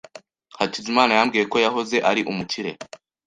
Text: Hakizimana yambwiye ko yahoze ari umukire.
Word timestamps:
Hakizimana 0.57 1.11
yambwiye 1.17 1.45
ko 1.51 1.57
yahoze 1.65 1.97
ari 2.09 2.21
umukire. 2.31 2.71